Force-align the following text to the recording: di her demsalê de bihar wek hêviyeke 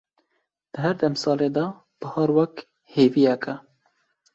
di 0.71 0.77
her 0.83 0.95
demsalê 0.99 1.49
de 1.55 1.65
bihar 2.01 2.29
wek 2.37 2.55
hêviyeke 2.93 3.53